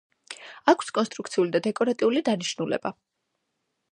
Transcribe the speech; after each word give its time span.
აქვს 0.71 0.87
კონსტრუქციული 0.97 1.53
და 1.57 1.61
დეკორატიული 1.69 2.25
დანიშნულება. 2.31 2.95